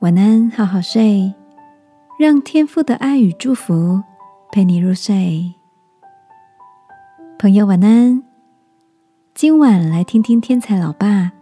[0.00, 1.34] 晚安，好好睡，
[2.18, 4.02] 让天父的爱与祝福
[4.50, 5.52] 陪你入睡。
[7.38, 8.22] 朋友，晚安。
[9.34, 11.32] 今晚来听听天才老爸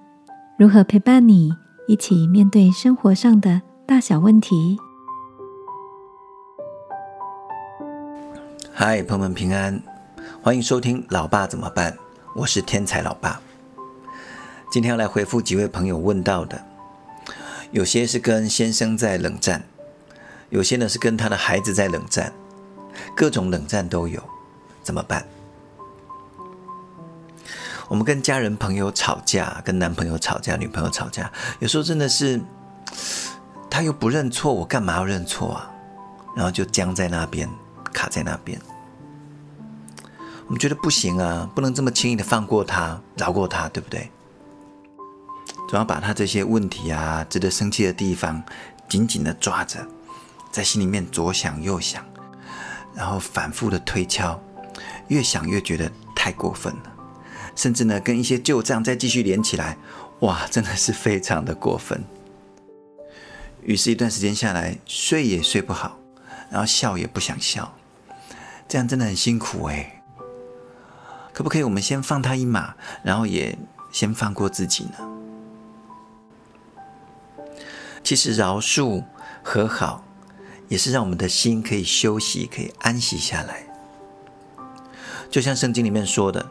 [0.57, 1.53] 如何陪伴你
[1.87, 4.77] 一起面对生活上的大小问题。
[8.73, 9.81] 嗨，朋友们平安，
[10.43, 11.93] 欢迎收听《老爸怎么办》，
[12.35, 13.41] 我是天才老爸。
[14.69, 16.68] 今天要来回复几位朋友问到的。
[17.71, 19.63] 有些是跟先生在冷战，
[20.51, 22.33] 有些呢是跟他的孩子在冷战，
[23.15, 24.23] 各种冷战都有，
[24.83, 25.27] 怎么办？
[27.89, 32.41] 我们跟家人朋友吵架，跟男朋友吵架，女朋友吵架，有时候真的是
[33.71, 35.71] 他又不认错，我干嘛要认错啊？
[36.37, 37.49] 然后就僵在那边，
[37.93, 38.61] 卡在那边。
[40.47, 44.11] 我们觉得不行啊，不能这么轻易的放过他，饶过他，对不对？
[45.69, 48.43] 总要把他这些问题啊，值得生气的地方，
[48.89, 49.87] 紧紧的抓着，
[50.51, 52.03] 在心里面左想右想，
[52.95, 54.41] 然后反复的推敲，
[55.09, 56.93] 越想越觉得太过分了，
[57.55, 59.77] 甚至呢，跟一些旧账再继续连起来，
[60.21, 62.03] 哇，真的是非常的过分。
[63.63, 65.99] 于是，一段时间下来，睡也睡不好，
[66.51, 67.77] 然后笑也不想笑，
[68.67, 70.03] 这样真的很辛苦哎。
[71.35, 73.59] 可不可以我们先放他一马，然后也
[73.93, 75.18] 先放过自己呢？
[78.09, 79.05] 其实饶恕
[79.43, 80.03] 和好，
[80.69, 83.67] 也是让我们的心可以休息，可以安息下来。
[85.31, 86.47] 就像圣经里面说的，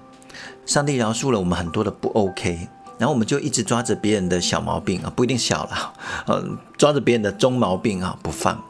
[0.68, 2.68] 上帝饶恕了我们很多的不 OK，
[3.00, 5.94] 然后我们就一直抓着别人的小毛病啊，不一定小了，
[6.28, 8.64] 嗯，抓着别人的中毛病啊不放，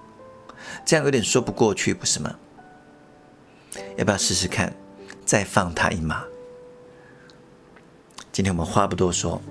[0.85, 2.33] 这样有点说不过去，不是吗？
[3.97, 4.73] 要不要试试看，
[5.25, 6.23] 再放他一马？
[8.31, 9.41] 今天我们话不多说，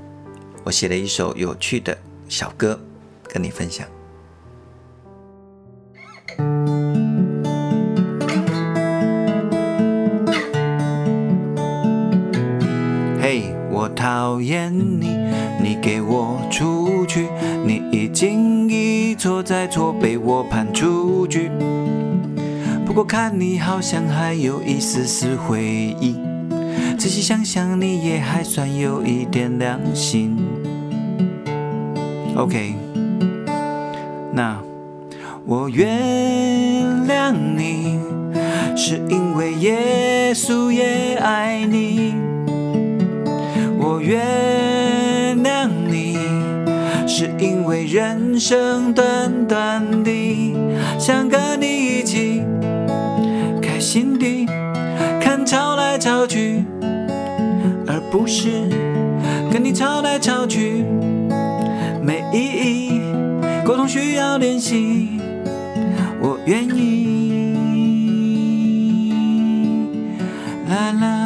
[0.64, 1.98] 我写了一首有趣的
[2.30, 2.80] 小歌。
[3.28, 3.86] 跟你分享。
[13.20, 15.16] 嘿，我讨厌你，
[15.62, 17.28] 你给我出去！
[17.64, 21.50] 你已经一错再错，被我判出局。
[22.86, 25.62] 不过看你好像还有一丝丝回
[26.00, 26.16] 忆，
[26.96, 30.38] 仔细想想你也还算有一点良心。
[32.36, 32.74] OK。
[34.36, 34.58] 那
[35.46, 35.88] 我原
[37.08, 37.98] 谅你，
[38.76, 42.14] 是因为耶稣也爱你。
[43.78, 46.18] 我原谅你，
[47.08, 50.54] 是因为人生短短的，
[50.98, 52.42] 想跟你一起
[53.62, 54.44] 开心地
[55.18, 56.62] 看吵来吵去，
[57.86, 58.68] 而不是
[59.50, 60.84] 跟你吵来吵去，
[62.02, 62.95] 没意义。
[63.76, 65.20] 沟通需要练习，
[66.18, 67.52] 我愿意。
[70.66, 71.25] 啦啦，啦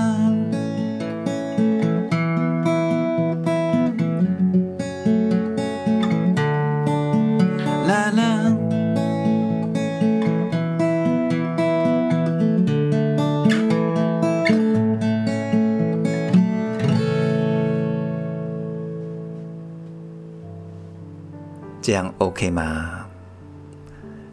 [21.91, 23.05] 这样 OK 吗？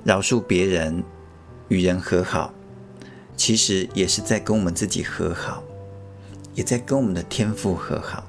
[0.03, 1.03] 饶恕别人，
[1.69, 2.53] 与人和好，
[3.35, 5.63] 其实也是在跟我们自己和好，
[6.53, 8.27] 也在跟我们的天赋和好，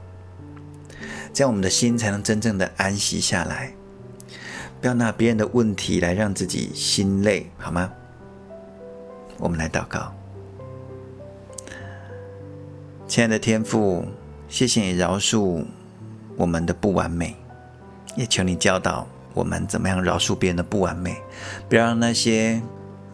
[1.34, 3.74] 这样我们的心才能真正的安息下来。
[4.80, 7.92] 不要拿别人的问题来让自己心累，好吗？
[9.36, 10.10] 我们来祷告，
[13.06, 14.06] 亲爱的天父，
[14.48, 15.66] 谢谢你饶恕
[16.34, 17.36] 我们的不完美。
[18.16, 21.16] 也求你教导我们怎么样饶恕别人的不完美，
[21.68, 22.60] 不要让那些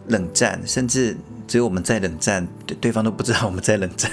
[0.07, 1.15] 冷战，甚至
[1.47, 4.11] 只有我们在冷战，对对方都不知道我们在冷战。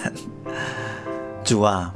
[1.45, 1.95] 主啊，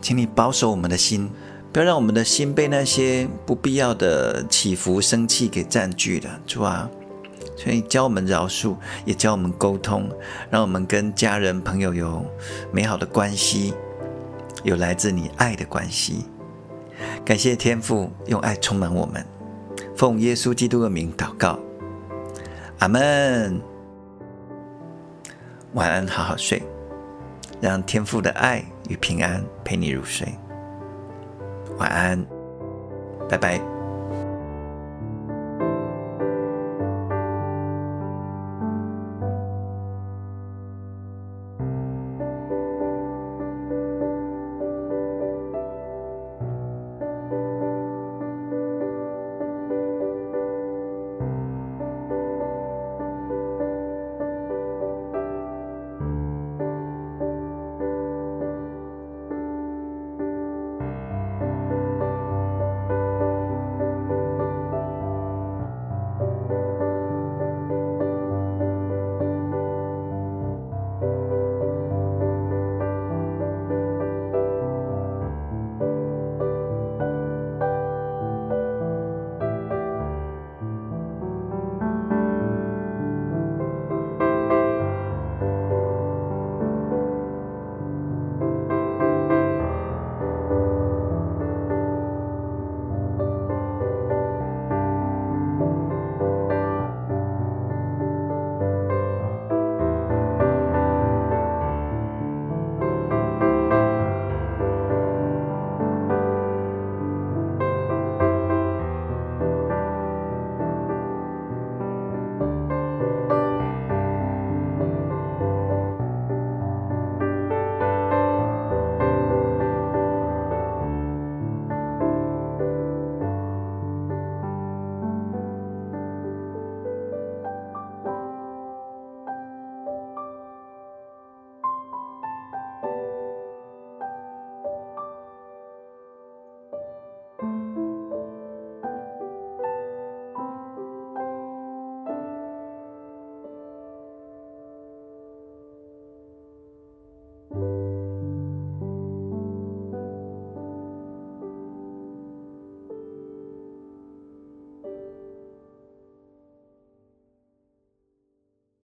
[0.00, 1.28] 请你保守我们的心，
[1.72, 6.40] 不要让我们的心被那些不必要的起伏、生气给占据了。
[6.46, 6.88] 主啊，
[7.56, 10.08] 所以教我们饶恕，也教我们沟通，
[10.50, 12.24] 让我们跟家人、朋友有
[12.72, 13.74] 美好的关系，
[14.62, 16.24] 有来自你爱的关系。
[17.24, 19.24] 感谢天父用爱充满我们，
[19.94, 21.58] 奉耶稣基督的名祷告，
[22.78, 23.60] 阿门。
[25.74, 26.62] 晚安，好好睡，
[27.60, 30.26] 让天父的爱与平安陪你入睡。
[31.76, 32.26] 晚安，
[33.28, 33.77] 拜拜。